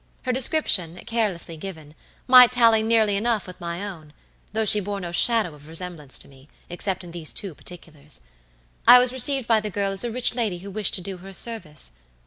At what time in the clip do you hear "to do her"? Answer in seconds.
10.95-11.27